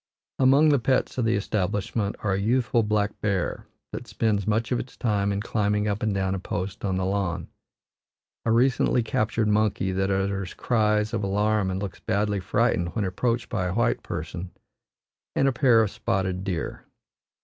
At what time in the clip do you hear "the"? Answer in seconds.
0.69-0.79, 1.25-1.35, 6.97-7.05